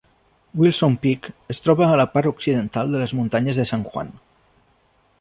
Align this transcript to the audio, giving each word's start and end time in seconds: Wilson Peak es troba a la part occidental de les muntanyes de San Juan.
Wilson 0.61 0.95
Peak 1.03 1.29
es 1.55 1.61
troba 1.67 1.87
a 1.89 2.01
la 2.03 2.07
part 2.15 2.31
occidental 2.31 2.91
de 2.95 3.05
les 3.05 3.17
muntanyes 3.21 3.63
de 3.63 3.71
San 3.75 3.89
Juan. 3.93 4.15